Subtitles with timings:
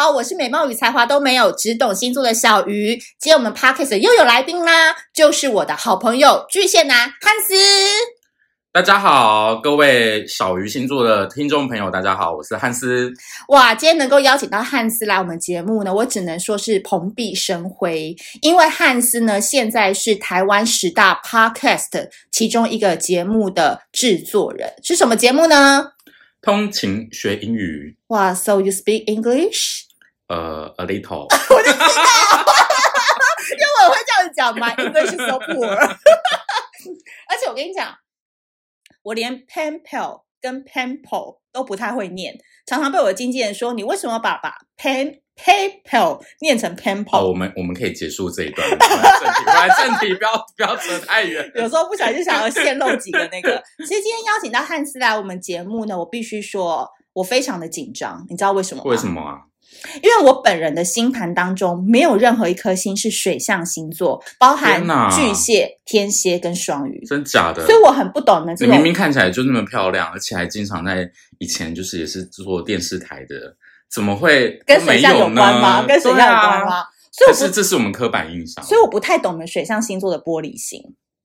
[0.00, 2.94] 好，我是美貌与才华都没有，只懂星座的小鱼。
[3.18, 7.52] 今天我们 Podcast 又有来宾啦，就是我的好朋友巨蟹男汉斯。
[8.70, 13.12] 大家好，各位小鱼星座的听众朋友，大家好，我是汉斯。
[13.48, 25.88] 哇，今天能够邀请到汉斯来我们节目呢，我只能说是蓬荜生辉，因为汉斯呢现在是台湾十大 Podcast 其中一个节目的制作人，是什么节目呢？
[26.40, 27.96] 通勤学英语。
[28.06, 29.87] 哇，So you speak English？
[30.28, 31.26] 呃、uh,，a little。
[31.54, 31.84] 我就知道，
[33.50, 35.68] 因为我会这样讲嘛， English is so poor。
[37.28, 37.94] 而且我跟你讲。
[39.04, 51.50] 我连 Pample 跟 Pample 都不太会念，常常被我的经纪人说：“你为什么把把 pen Pample 念成 Pample？” 好，我们我们可以结束这一段，来正题，来正题，不要不要扯太远。
[51.54, 53.62] 有时候不小心想要泄露几个那个。
[53.78, 58.90] 其实今天邀请到汉斯来我们节目呢，我必须说我非常的紧张，你知道为什么吗？
[58.90, 59.38] 为什么啊？
[60.02, 67.64] 因为我本人的星盘当中没有任何一颗星是水象星座，包含巨蟹、天蝎跟双鱼，真假的？
[67.66, 68.54] 所以我很不懂呢。
[68.58, 73.56] 你明明看起来就那么漂亮，而且还经常在以前就是也是做电视台的，
[73.90, 75.84] 怎么会跟水象有关吗？
[75.86, 76.84] 跟水象有关吗？
[77.12, 80.80] 所以是这是我们刻板印象，所以我不太懂你们水象星座的玻璃心。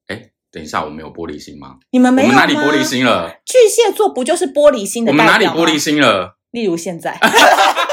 [0.08, 1.76] 哎，等一下，我们有玻璃心吗？
[1.92, 2.36] 你们没有吗？
[2.36, 3.30] 哪里玻璃心了？
[3.46, 5.34] 巨蟹座不就是玻璃心的代表吗？
[5.34, 6.38] 我们哪里玻璃心了？
[6.52, 7.18] 例如现在。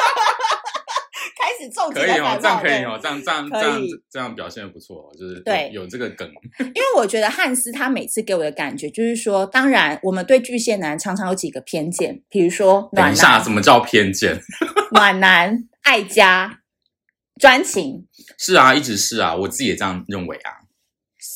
[1.92, 6.28] 可以哦，这样可以哦，这样这样这样这样表现的不错，就是对有这个梗。
[6.60, 14.40] 因为我觉得汉斯他每次给我的感觉就是说，当然我们对巨蟹男常常有几个偏见，比如说暖男，等一下，什么叫偏见？
[14.92, 16.60] 暖男、爱家、
[17.40, 18.06] 专情。
[18.38, 20.59] 是啊，一直是啊，我自己也这样认为啊。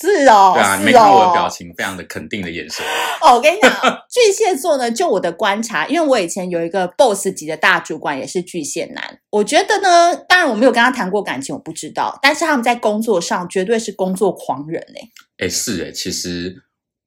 [0.00, 2.84] 是哦，对啊，你没看到我的表情，非常的肯定的眼神。
[3.22, 3.70] 哦，我跟你讲，
[4.10, 15.46] 巨蟹座呢，就我的观察，因为我以前有一个 boss 级的大主管也是巨蟹男，我觉得呢，当然我没有跟他谈过感情，我不知道，但是他们在工作上绝对是工作狂人哎。
[15.46, 16.54] 哎，是哎，其实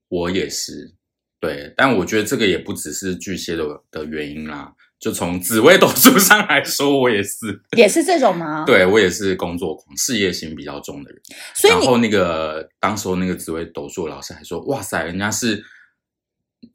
[0.07, 0.93] 我也是，
[1.41, 4.71] 对，但我觉得这个也不只是巨蟹的的原因啦。
[4.99, 8.65] 就从紫微斗数上来说，我也是，也是这种吗？
[8.65, 11.21] 对，我也是工作狂、事业心比较重的人。
[11.53, 15.63] 所以，然后那个当时候那个紫微斗数老师还说：“哇塞，人家是，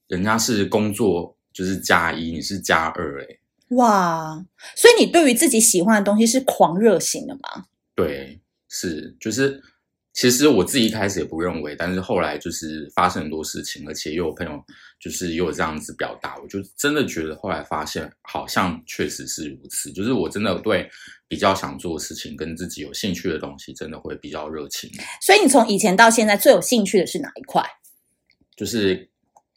[0.07, 3.39] 人家是工作就是加一，你是加二，哎，
[3.71, 4.45] 哇！
[4.77, 7.65] 所以你对于自己喜欢的东西是狂热型的吗？
[7.95, 9.63] 对，是，就是。”
[10.13, 14.63] 其实我自己一开始也不认为，但是后来就是发生很多事情，而且又有朋友
[15.01, 19.91] 就是也有这样子表达，我就真的觉得后来发现好像确实是如此。
[19.91, 20.87] 就是我真的对
[21.29, 24.91] 比较想做的事情跟自己有兴趣的东西，真的会比较热情。
[25.23, 27.65] 所以你从以前到现在最有兴趣的是哪一块？
[28.55, 29.09] 就是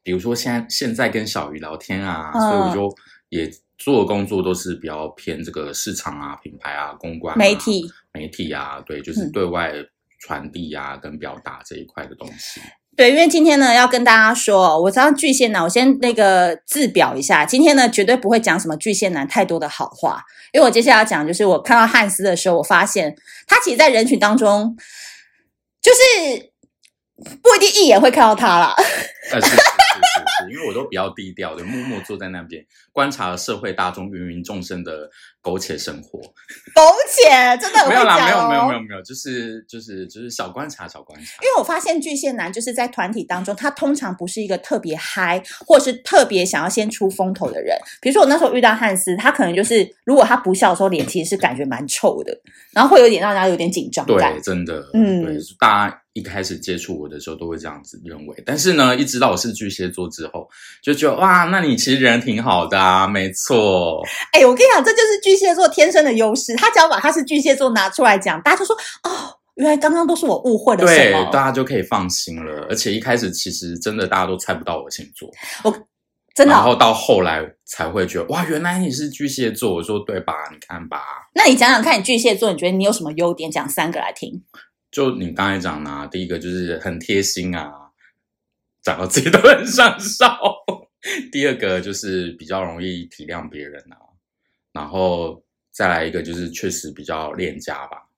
[0.03, 2.95] 比如说现在现在跟小鱼聊天啊，嗯、所以我就
[3.27, 9.73] 也做的工作都是比较偏这个市场啊、品牌啊、公关、啊、媒体、媒体啊，对，就是对外。
[10.15, 12.59] 嗯传递呀，跟表达这一块的东西。
[12.97, 20.23] 对，因为今天呢，要跟大家说，我知道巨蟹男，我先那个自表一下，今天呢，绝对不会讲什么巨蟹男太多的好话，
[20.53, 23.15] 因为我接下来要讲，就是我看到汉斯的时候，我发现
[23.45, 24.75] 他其实，在人群当中，
[25.81, 26.51] 就是
[27.43, 28.73] 不一定一眼会看到他啦。
[29.29, 35.09] 是是是是是，因为我都比较低调的，默默坐在那边观察社会大众芸芸众生的。
[35.45, 36.19] 苟且生活，
[36.73, 37.29] 苟且
[37.61, 41.25] 真的没有啦，没有没有没有没有，就是就是就是小观察小观察。
[41.43, 47.77] 因为我发现巨蟹男就是在团体当中，他通常不是一个特别嗨，或是特别想要先出风头的人。
[48.01, 52.35] 比如说我那时候遇到汉斯，他可能就是如果他不笑的时候，脸其实是感觉蛮臭的，
[52.73, 54.33] 然后会有点让人家有点紧张感。
[54.33, 60.49] 对，真的，嗯，对，大家一开始接触我的时候都会这样子认为，但是呢，一直到我是巨蟹座之后，
[60.81, 64.01] 就觉得哇，那你其实人挺好的啊，没错。
[64.31, 65.34] 哎，我跟你讲，这就是巨。
[65.35, 68.73] 巨蟹座天生的优势，他只要把他是巨蟹座拿出来讲，大家就说
[69.03, 69.09] 哦，
[69.55, 72.65] 原来刚刚都是我误会了，对，大家就可以放心了。
[72.69, 75.29] 而且一开始其实真的大家都猜不到我星座，
[75.63, 75.71] 我
[76.33, 79.75] 真的、哦，然后到后来才会觉得哇，原来你是巨蟹座。
[79.75, 80.33] 我说对吧？
[80.51, 81.01] 你看吧，
[81.33, 83.51] 那你讲讲看你巨蟹座，你觉得你有什么优点？
[83.51, 84.41] 讲三个来听。
[84.89, 87.69] 就你刚才讲的、啊，第一个就是很贴心啊，
[88.81, 90.39] 讲到自己都很上哨。
[91.31, 93.97] 第二个就是比较容易体谅别人啊。
[94.75, 95.41] 然后
[95.71, 98.09] 再来一个，就是确实比较恋家吧，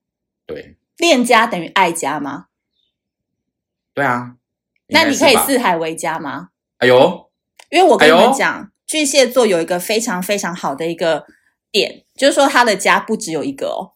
[0.47, 2.47] 对，恋家等于爱家吗？
[3.93, 4.33] 对啊，
[4.87, 6.49] 那你可以四海为家吗？
[6.79, 7.29] 哎呦，
[7.69, 11.27] 因为我跟你们讲，哎、巨蟹座有一个非常非常好的一个
[11.71, 13.93] 点，就是说他的家不只有一个哦，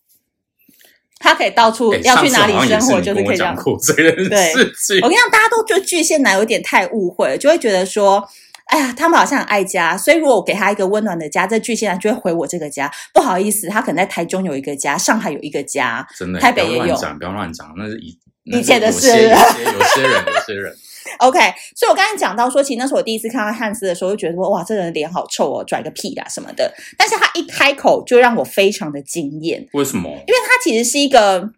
[1.18, 3.56] 他可以到处要去哪里生活，就是可以这样。
[3.56, 4.54] 对，
[5.02, 8.30] 我跟你讲，大家都觉得巨蟹男有点太误会了，就会觉得说。
[8.72, 12.90] 哎呀，他们好像很爱家，所以如果我给他一个温暖的家，这巨蟹男就会回我这个家。
[13.14, 16.84] 不好意思，他可能在台中有一个家，上海有一个家，真的，台北也有。
[16.84, 19.08] 不要乱讲，不要乱讲，那是以以前的事。
[19.10, 20.74] 有些有些人，有些人。
[21.20, 21.40] OK，
[21.76, 26.74] 所以我刚才讲到说，其实那是我第一次看到汉斯的时候，就觉得说，哇，这个人脸好臭哦，拽个屁啊什么的。
[26.98, 29.68] 但是他一开口就让我非常的惊艳。
[29.74, 30.10] 为什么？
[30.10, 31.50] 因为他其实是一个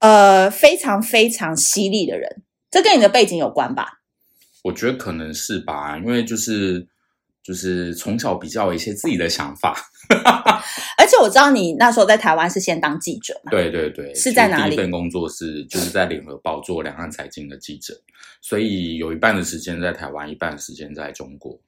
[0.00, 3.99] 呃非常非常犀利的人，这跟你的背景有关吧？
[4.62, 6.86] 我觉得可能是吧，因为就是
[7.42, 9.76] 就是从小比较有一些自己的想法。
[10.98, 13.50] 而且我知道你那时候在台湾是先当记者嘛？
[13.50, 14.70] 对对对，是在哪里？
[14.70, 17.94] 第一份工作是就是在联合报做两岸财经的记者，
[18.42, 21.58] 所以有一半的时间在台湾，一半的时间在中国。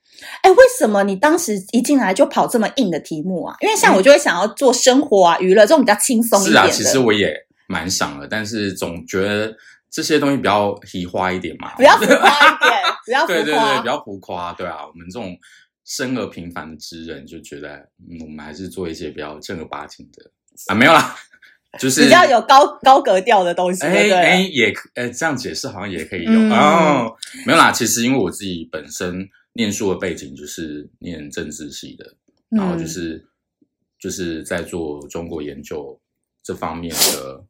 [0.42, 3.56] 哎，为什么你当时一进来就跑这么硬的题目啊？
[3.60, 6.70] 因为像我就会想要做生活啊、娱乐这种比较轻松一点的。
[6.70, 7.34] 是啊，其实我也
[7.66, 9.54] 蛮想的，但是总觉得
[9.92, 12.72] 这些东西比较浮夸一点嘛，比较浮夸一点，
[13.06, 15.38] 比较浮夸，对对对，比较浮夸，对啊，我们这种。
[15.84, 17.76] 生而平凡之人就觉得，
[18.08, 20.30] 嗯，我们还是做一些比较正儿八经的
[20.68, 21.16] 啊，没有啦，
[21.76, 23.84] 就是比较有高高格调的东西。
[23.84, 27.12] 哎哎，也哎，这样解释好像也可以有、嗯、哦。
[27.44, 32.14] 没有啦，其实因为我自己本身念书的背景就是念政治系的，
[32.48, 33.66] 然后就是、嗯、
[33.98, 36.00] 就是在做中国研究
[36.44, 37.44] 这方面的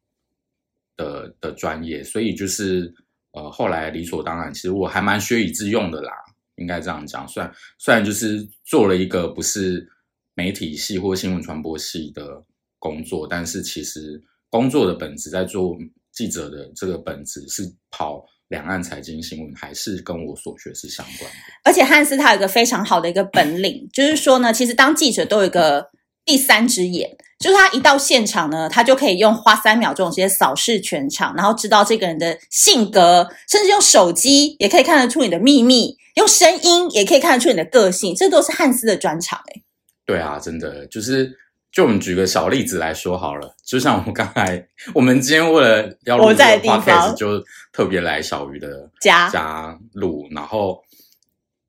[0.97, 2.93] 的的专业，所以就是
[3.33, 6.13] 呃，后来理所当然，其实我还蛮学以致用的啦。
[6.57, 9.89] 应该这样讲，虽然虽然就是做了一个不是
[10.35, 12.45] 媒体系或新闻传播系的
[12.79, 15.77] 工作，但是其实工作的本质，在做
[16.13, 21.39] 记者的这个本质是跑两岸财经新闻，还是跟我所学是相关的。
[21.65, 25.91] 而且汉斯他有一个非常好的一个本领，就是说呢，其实当记者都有一个
[26.27, 27.17] 第三只眼。
[27.43, 39.63] 就是他一到现场呢，他就可以用花三秒钟直接扫视全场，然后知道这个人的性格，甚至用手机也可以看得出你的秘密，用声音也可以看得出你的个性，这都是汉斯的专长哎。
[40.07, 41.37] 对啊，真的就是，
[41.73, 44.65] 就我们举个小例子来说好了，就像我们刚才，
[44.95, 47.43] 我们今天为了要录这个 podcast，就
[47.73, 50.81] 特别来小鱼的家家录，然后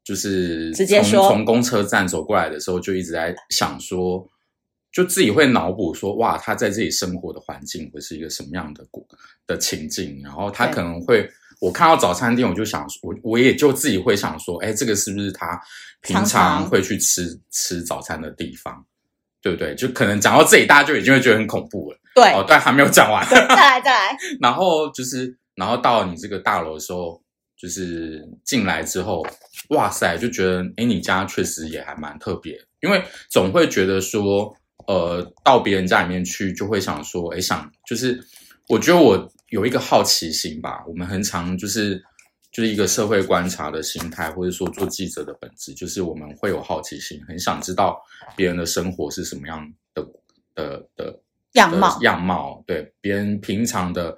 [0.03, 4.29] 就是直接说从公车站走过来的时候，就一直在想说。
[4.93, 8.85] 就自己会脑补说，哇，他在这里生活的环境会是一个什么样的
[9.47, 10.21] 的情境？
[10.23, 11.27] 然后他可能会，
[11.59, 15.59] 我看到早餐店，我就想，我我也就自己会想说，哎，这个是不是他
[16.01, 18.85] 平常会去吃吃早餐的地方？
[19.41, 19.73] 对不对？
[19.73, 21.97] 就可能讲到这里，大家就已经会觉得很恐怖了。
[22.13, 24.17] 对，哦，但还没有讲完，再来再来。
[24.39, 27.19] 然后就是，然后到了你这个大楼的时候，
[27.57, 29.25] 就是进来之后，
[29.69, 34.55] 哇塞，就觉得，哎，你家确实也还蛮特别，因为总会觉得说。
[34.87, 38.19] 呃，到别人家里面去，就会想说，哎，想就是，
[38.67, 40.83] 我觉得我有一个好奇心吧。
[40.87, 42.01] 我们很常就是
[42.51, 47.99] 就是一个社会观察的心态，或者说做记者的本质，就是我们会有好奇心，很想知道
[48.35, 50.05] 别人的生活是什么样的
[50.55, 51.19] 的的
[51.53, 52.63] 样貌样貌。
[52.67, 54.15] 对，别人平常的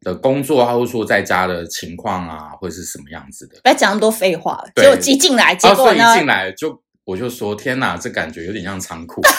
[0.00, 3.58] 的工作啊，或者说在家的情况啊，或者是什么样子的。
[3.62, 9.20] 不要讲那么多废话，结果一进来，结果一进来就我就说，天哪，这感觉有点像仓库。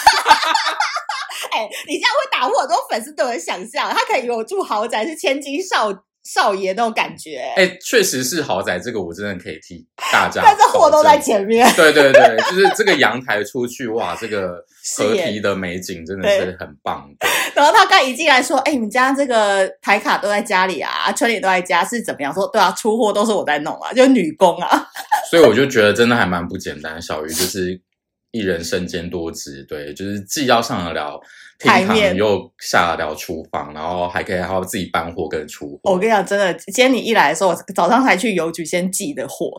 [1.52, 5.90] 哎你这样会打破很多粉丝对我的想象，他可以有住豪宅，是千金少
[6.22, 7.38] 少爷那种感觉。
[7.56, 10.42] 哎，确实是豪宅，这个我真的可以替大家。
[10.44, 11.66] 但是货都在前面。
[11.74, 14.62] 对对对，就是这个阳台出去，哇，这个
[14.98, 17.08] 河堤的美景真的是很棒。
[17.56, 24.86] 然后他刚一进来说：“哎，你们家这个台卡都在家里啊，村里都在家，是怎么样？”说：“对啊，出货都是我在弄啊，就女工啊。
[25.30, 27.00] ”所以我就觉得真的还蛮不简单。
[27.00, 27.80] 小鱼就是
[28.30, 31.18] 一人身兼多职，对，就是既要上得了。
[31.58, 35.92] 台面又下得了厨房，然后还可以还要自己搬货跟出货。
[35.92, 39.50] 我跟你讲，真的，今天你一来的时候，我早上才去邮局先寄的货。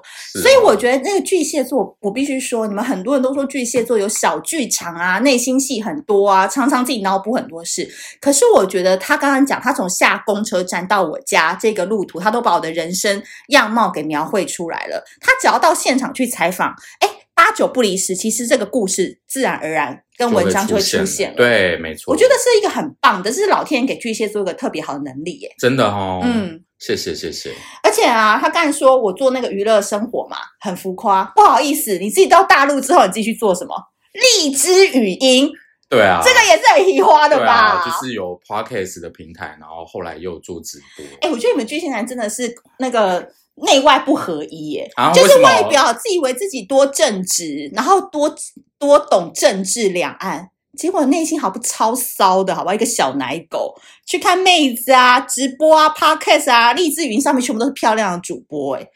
[0.41, 7.89] 所以我觉得那个巨蟹座，我必须说，你们很多人都说巨蟹座有小剧场啊，内心戏很多啊，常常自己脑补很多事。
[8.21, 15.03] 可是我觉得他刚刚讲，他从下公车站到我家这个路途，他都把我的人生样貌给描绘出来了。
[15.19, 17.09] 他只要到现场去采访，哎。
[17.37, 21.35] 八九不离十，其实这个故事自然而然跟文章就会出现了。
[21.37, 22.11] 对，没错。
[22.11, 25.55] 我觉得是一个很棒的，这是老天爷给巨蟹座一个特别好的能力耶。
[25.59, 27.53] 真的哦，嗯，谢谢谢谢。
[27.83, 31.23] 而且啊，他刚才说我做那个娱乐生活嘛，很浮夸。
[31.35, 33.75] 不好意思，你自己到大陆之后，你自己去做什么？
[34.13, 35.51] 荔枝语音。
[35.87, 37.53] 对啊，这个也是很奇花的吧？
[37.53, 41.05] 啊、就是有 podcast 的平台，然后后来又做直播。
[41.21, 43.29] 哎，我觉得你们巨蟹男真的是那个。
[43.65, 48.33] 内外不合一耶，啊、就是外表自以为自己多正直，然后多
[48.77, 58.87] 多懂政治两岸，结果内心好不超骚的，好吧，一个小奶狗去看妹子啊，直播啊，podcast 啊，荔枝语音上面全部都是漂亮的主播，哎，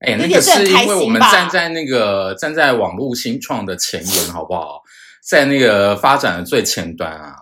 [0.00, 4.82] 哎，那个是因为我们站在那个站在网络新创的前沿，好不好？
[5.28, 7.34] 在那个发展的最前端啊，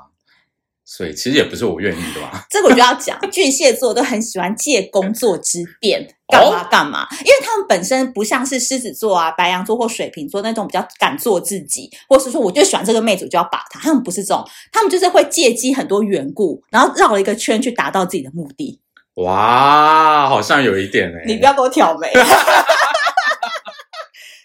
[0.97, 2.43] 所以其实也不是我愿意的吧。
[2.49, 18.81] 这个我就要讲，巨蟹座都很喜欢借工作之便干嘛干嘛，因为他们本身不像是狮子座啊、白羊座或水瓶座那种比较敢做自己，或是说我就喜欢这个妹子就要把她，他们不是这种，他们就是会借机很多缘故，然后绕了一个圈去达到自己的目的。
[19.17, 21.25] 哇，好像有一点哎！
[21.26, 22.11] 你不要给我挑眉。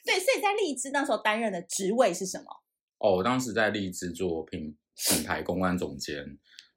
[0.05, 2.43] 对，所以在荔枝那时候担任的职位是什么？
[2.99, 4.75] 哦，我当时在荔枝做品
[5.09, 6.25] 品牌公关总监，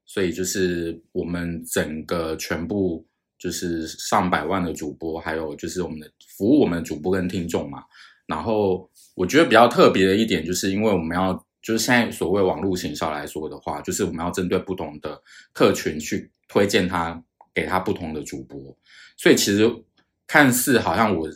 [0.06, 3.06] 所以就是我们整个全部
[3.38, 7.84] 就是上百万的主播，还有就是我们的服务我们的主播跟听众嘛。
[8.26, 17.22] 然后我觉得比较特别的一点，就是因为我们要就是现在所谓网络行销来说的话，就是我们要针对不同的客群去推荐他。
[17.56, 18.58] 给他不同的主播，
[19.16, 19.72] 所以其实
[20.26, 21.30] 看似好像我，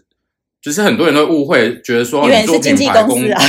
[0.60, 3.40] 就是很多人都误会，觉得说你做品牌公关，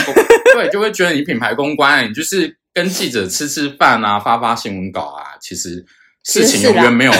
[0.53, 5.37] 对，就会觉得你品牌公关，你就是跟记者吃吃饭啊，发发新闻稿啊。
[5.41, 5.85] 其实
[6.23, 7.11] 事情永远没有，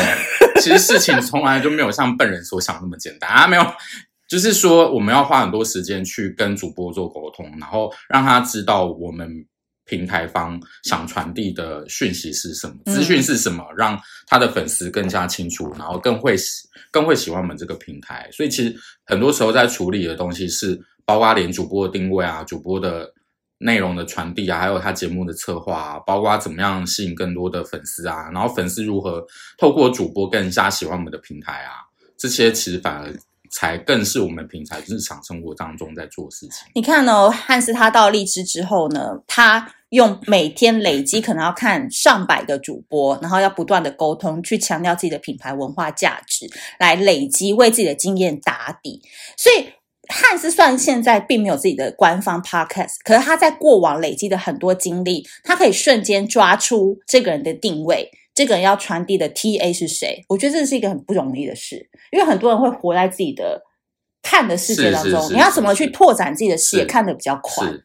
[0.62, 3.66] 其实事情从来就没有像笨人所想那么简单啊，没有，
[4.28, 9.46] 就是说我们要花很多时间去跟主播做沟通，然后让他知道我们。
[9.86, 12.76] 平台方想传递的讯息是什么？
[12.86, 13.66] 资讯是什么？
[13.76, 18.30] 让他的粉丝更加清楚，然后更会喜更会喜欢我们这个平台。
[18.32, 18.72] 所以其实
[19.08, 23.12] 很多时候在处理的东西是，包括连主播的定位啊、主播的
[23.60, 29.26] 内容的传递啊，还有他节目的策划啊，包括怎么样吸引更多的粉丝啊，然后粉丝如何
[29.58, 31.86] 透过主播更加喜欢我们的平台啊，
[32.18, 33.14] 这些其实反而。
[33.52, 36.68] 才更是我们平常日常生活当中在做事情。
[36.76, 46.48] 你看哦，汉斯他到荔枝之后呢，他用每天累积可能要看上百个主播，然后要不断的沟通，去强调自己的品牌文化价值，
[46.78, 49.02] 来累积为自己的经验打底。
[49.36, 49.66] 所以
[50.10, 58.12] 汉斯算现在并没有自己的官方 podcast，可是他在过往累积的很多经历，他可以瞬间抓出这个人的定位。
[58.34, 60.24] 这个人要传递的 TA 是谁？
[60.30, 63.62] 我觉得这是一个很不容易的事，因为很多人会活在自己的
[64.24, 65.30] 看的世界当中。
[65.34, 67.78] 你要怎么去拓展自己的视野，看得比较宽？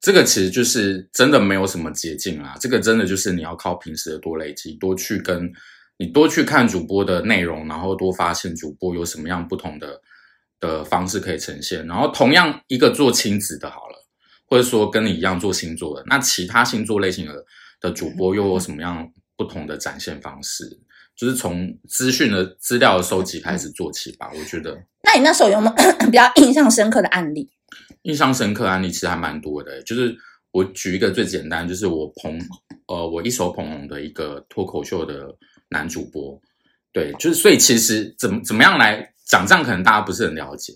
[0.00, 2.56] 这个其实就是真的没有什么捷径啊。
[2.60, 5.48] 这个真的就是你要靠平时的多累积，多去跟
[5.98, 10.00] 你多去看主播的内容，然后多发现主播有什么样不同的
[10.62, 11.86] 的方式可以呈现。
[11.86, 14.06] 然后同样一个做亲子的好了，
[14.48, 17.44] 或者说跟你一样做星座的，那其他星座类型的
[17.80, 19.12] 的主播又有什么样？
[19.34, 20.64] 不同的展现方式，
[21.16, 24.30] 就是从资讯的资料的收集开始做起吧。
[24.32, 25.74] 我觉得，那你那时候有没有
[26.06, 27.50] 比较印象深刻的案例？
[28.02, 29.82] 印象深刻案例其实还蛮多的。
[29.82, 30.14] 就是
[30.52, 32.38] 我举一个最简单，就是我捧
[32.86, 35.26] 呃，我一手捧红的一个脱口秀的
[35.70, 36.40] 男主播。
[36.92, 40.74] 对，就是所以其实怎么怎么样来讲，这样可能大家不是很了解。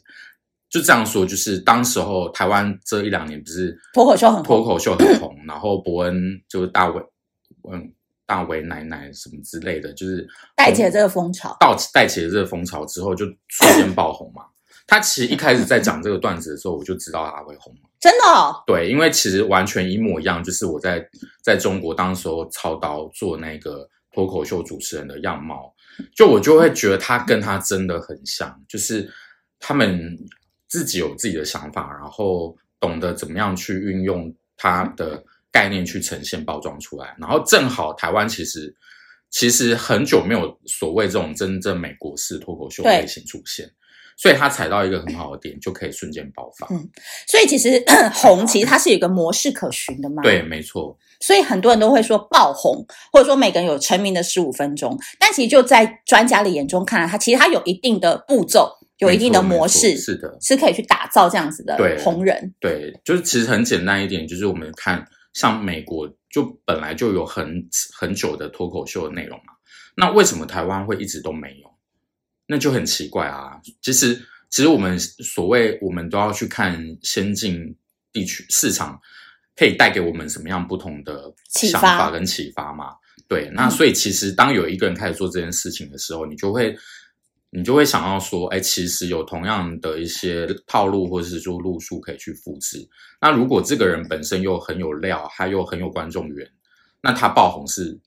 [0.68, 7.02] 就这样说，就是当时候台湾这一两年不是脱口秀很脱口秀很红， 然后伯恩就是大伟
[7.70, 7.92] 嗯。
[8.28, 11.56] 大伟奶奶什么之类的，就是带起了这个风潮。
[11.60, 14.42] 到带起了这个风潮之后，就瞬间爆红嘛。
[14.84, 17.72] 他其实一开始在讲这个段子的时候，我就知道他会红。
[18.00, 18.64] 真的哦？
[18.66, 21.08] 对，因为其实完全一模一样，就是我在
[21.40, 25.72] 在中国当时候操刀做那个脱口秀主持人的样貌，
[26.14, 29.10] 就我就会觉得他跟他真的很像，就是
[29.58, 30.16] 他们
[30.68, 35.22] 自己有自己的想法，然后懂得怎么样去运用他的。
[35.52, 38.76] 概念去呈现包装出来，然后正好台湾其实
[39.30, 43.66] 其实很久没有所谓这种真正美国式脱口秀类型出现，
[44.16, 46.66] 所以他踩到一个很好的点，就可以瞬间爆发。
[46.70, 46.88] 嗯，
[47.26, 47.82] 所以其实
[48.14, 50.22] 红其实它是有一个模式可循的嘛。
[50.22, 50.96] 对，没错。
[51.20, 62.54] 所以很多人都会说爆红，或者说每个人有成名的十五分钟，但其实就在专家的眼中看来，它其实它有一定的步骤，有一定的模式，是的，是可以去打造这样子的红人。
[62.60, 65.06] 对，对，就是其实很简单一点，就是我们看。
[65.34, 67.46] 像美国就本来就有很
[67.94, 69.52] 很久的脱口秀的内容嘛，
[69.94, 71.68] 那为什么台湾会一直都没有？
[72.46, 73.60] 那就很奇怪啊。
[73.82, 74.14] 其实，
[74.50, 77.76] 其实我们所谓我们都要去看先进
[78.12, 79.00] 地区市场
[79.54, 82.94] 可以带给我们什么样不同的想法跟启发嘛。
[83.28, 86.76] 对，那所以其实当有一个人开始做这件事情的时候，你就会。
[87.50, 92.86] 你就会想要说，哎，其实有同样的一些套路，或者是说路数可以去复制。
[93.18, 96.46] 那如果这个人本身又很有料，他又很有观众缘，
[97.00, 97.98] 那他爆红是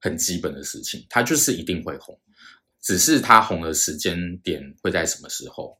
[0.00, 2.16] 很基本的事情，他就是一定会红，
[2.84, 5.76] 只是他红的时间点会在什么时候。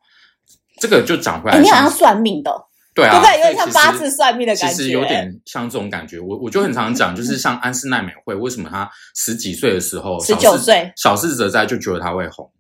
[0.81, 2.51] 这个就讲回来，你好像算命的，
[2.93, 3.41] 对啊，对不对？
[3.47, 6.19] 有点像八字算命的感觉，其实有点像这种感觉。
[6.19, 12.51] 我我就很常讲，就 是像安室奈美惠，为什么她十几岁的时候，十九岁，小四哲哉就觉得她会红。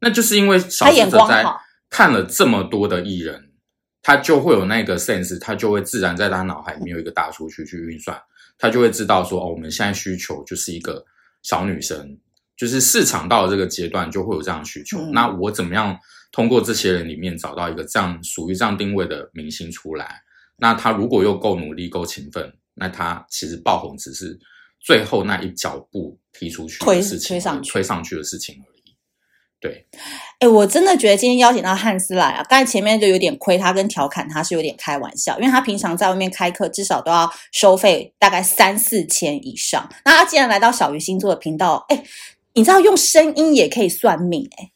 [0.00, 1.44] 那就是因为小四哲哉
[1.90, 3.50] 看了这么多的艺人，
[4.02, 8.18] 他就会有那个 sense，他就会自然在他脑海里面有一个大数据去运算，
[8.56, 11.04] 他就会知道说，哦，我们现在需求就是一个
[11.42, 12.16] 小女生，
[12.58, 14.98] 就是市场到了这个阶段就会有这样的需求。
[14.98, 15.96] 嗯、那我怎么样
[16.32, 20.22] 通过这些人里面找到一个这样属于这样定位的明星出来？
[20.56, 24.36] 那他如果又够努力、够勤奋，那他其实爆红只是
[24.80, 28.78] 最后那一脚步踢出去的事情，推上去，推上去的事情而已。
[29.60, 29.86] 对，
[30.38, 39.88] 哎，我真的觉得今天邀请到汉斯来啊，刚才前面就有点亏他跟调侃他是有点开玩笑，因为他平常在外面开课至少都要收费大概三四千以上。
[40.04, 42.04] 那他既然来到小鱼星座的频道，哎，
[42.58, 44.72] 你知道用声音也可以算命，哎。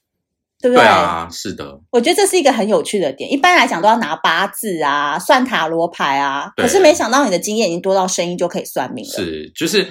[0.63, 0.85] 对不对？
[0.85, 1.81] 对啊，是的。
[1.91, 3.33] 我觉得这是一个很有趣的点。
[3.33, 9.11] 一般来讲都要拿八字啊、算塔罗牌啊，可是没想到你的经验已经多到声音就可以算命了。
[9.11, 9.85] 是，就是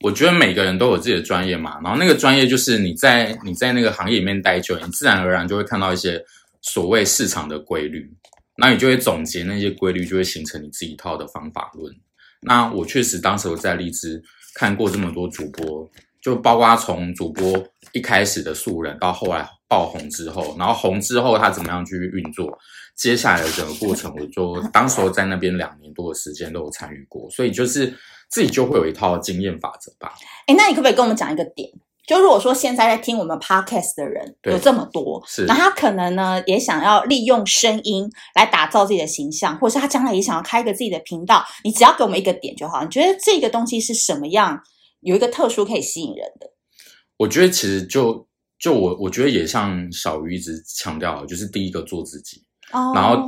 [0.00, 6.18] 我觉得每个人都有自己的专业嘛，然后那个专业就是你在你在那个行业里面待久，你自然而然就会看到一些
[6.62, 8.10] 所谓市场的规律，
[8.56, 11.94] 那你就会总结那些规律，就会形成你自己一套的方法论。
[12.40, 14.22] 那我确实当时我在荔枝
[14.54, 15.86] 看过这么多主播，
[16.24, 17.62] 就包括从主播
[17.92, 19.46] 一开始的素人到后来。
[19.66, 22.56] 爆红之后，然后红之后他怎么样去运作？
[22.94, 27.92] 接下来的整个过程，我就当时候在那边两年多的时间都有参与过，所以就是
[28.30, 30.12] 自己就会有一套经验法则吧。
[30.46, 31.68] 哎，那你可不可以跟我们讲一个点？
[32.06, 42.84] 就如果说现在在听我们 podcast 的人有这么多，是，那他可能呢也想要利用声音来打造自己的形象，或者是他将来也想要开一个自己的频道，你只要给我们一个点就好。
[42.84, 44.62] 你觉得这个东西是什么样？
[45.04, 46.50] 有一个特殊可以吸引人的？
[47.16, 48.26] 我觉得其实就。
[48.56, 52.96] 就我我觉得也像小鱼一直强调，就是第一个做自己，oh.
[52.96, 53.22] 然后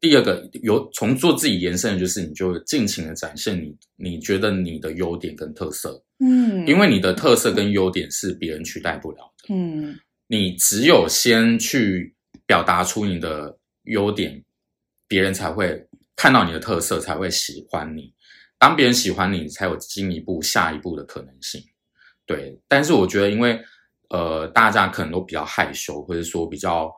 [0.00, 9.94] 第二个有从做自己延伸的就是你就尽情的展现你你觉得你的优点跟特色，嗯，因为你的特色跟优点是别人取代不了的，嗯，
[10.28, 12.14] 你只有先去
[12.46, 14.42] 表达出你的优点，
[15.06, 18.10] 别人才会看到你的特色，才会喜欢你。
[18.58, 21.62] 当别人喜欢你，才有进一步下一步的可能性。
[22.26, 23.60] 对，但是我觉得因为。
[24.10, 26.90] 呃，大家可能都比较害羞，或者说比较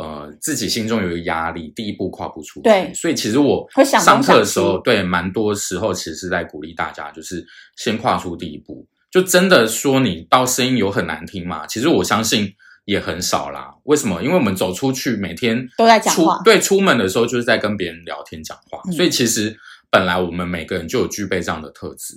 [0.00, 2.62] 呃，自己心中有一个压力，第一步跨不出去。
[2.62, 8.84] 对，所以其实我上课的时候，对，蛮多时候其实是在鼓励大家，就是先跨出第一步。
[9.12, 11.64] 就真的说你到声音有很难听吗？
[11.68, 12.52] 其实我相信
[12.84, 13.72] 也很少啦。
[13.84, 14.20] 为什么？
[14.20, 16.40] 因为我们走出去，每天都在讲话。
[16.44, 18.80] 对，出门的时候就是在跟别人聊天讲话。
[18.86, 18.92] 嗯。
[18.92, 19.56] 所以其实
[19.90, 22.14] 本来我们每个人就有具备这样的特质。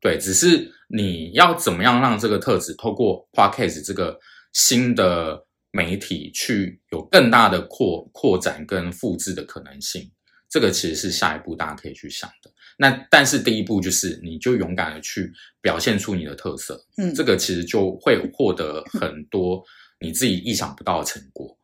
[0.00, 4.18] 对，只是你要怎么样让这个特质透过 Podcast 这个
[4.52, 10.10] 新的媒体去有更大的扩扩展跟复制的可能性，
[10.50, 12.50] 这个其实是下一步大家可以去想的。
[12.76, 19.64] 那但是第一步就是你就勇敢的去表现出你的特色，嗯，这个其实就会获得很多
[20.00, 21.56] 你自己意想不到的成果。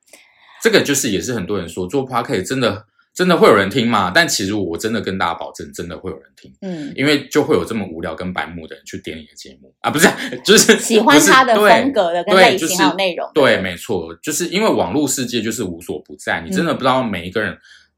[0.62, 2.86] 这个就是也是很多人说做 Podcast 真的。
[3.20, 4.10] 真的会有人听吗？
[4.14, 6.50] 但其实我真的跟大家保证，真的会有人听。
[6.62, 10.08] 嗯，因为就会有这么无聊跟白目的人去点你的节目啊，不是，
[10.42, 13.30] 就是喜欢他的风格的跟类型还有内容。
[13.34, 17.54] 对，没错，就是因为网络世界就是无所不在，你真的不知道每一个人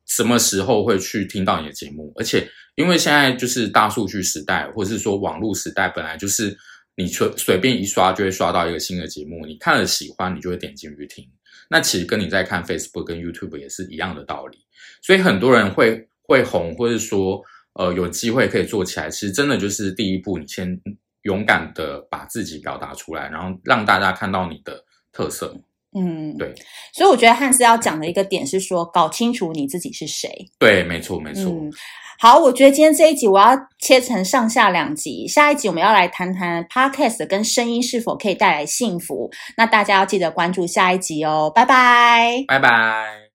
[0.07, 2.13] 什么时候会去听到你的节目。
[2.17, 6.59] 而且因为现在就是大数据时代，或者是说网络时代，本来就是
[6.97, 11.27] 你随随便一刷就会刷到一个新的节目，你看了喜欢，你就会点进去听。
[11.69, 14.59] 那其实跟你在看 Facebook 跟 YouTube 也是一样的道理。
[15.01, 17.43] 所以很多人会会红，或者说
[17.75, 20.79] 呃有机会可以做起来，其实真的就是第一步，你先
[21.23, 25.57] 勇敢的把自己表达出来，然后让大家看到你的特色。
[25.95, 26.55] 嗯，对。
[26.93, 30.31] 所以我觉得汉斯要讲的一个点是说，搞清楚你自己是谁。
[30.59, 31.45] 对，没错，没错。
[31.45, 31.71] 嗯，
[32.19, 39.31] 好，我觉得今天这一集我要切成上下两集，下一集我们要来谈谈 Podcast 跟声音是否可以带来幸福。
[39.57, 43.22] 那大家要记得关注下一集哦，拜拜，拜拜。